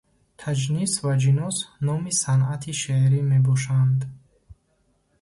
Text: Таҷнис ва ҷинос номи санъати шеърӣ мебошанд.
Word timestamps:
Таҷнис 0.39 0.93
ва 1.05 1.13
ҷинос 1.21 1.57
номи 1.85 2.11
санъати 2.21 2.73
шеърӣ 2.81 3.19
мебошанд. 3.31 3.99